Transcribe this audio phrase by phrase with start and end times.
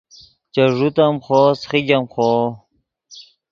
[0.53, 2.33] چے ݱوت ام خوو سیخیګ ام خوو